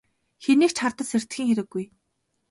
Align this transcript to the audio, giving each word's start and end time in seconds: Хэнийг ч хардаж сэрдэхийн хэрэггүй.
Хэнийг 0.43 0.71
ч 0.75 0.77
хардаж 0.81 1.07
сэрдэхийн 1.09 1.47
хэрэггүй. 1.49 1.85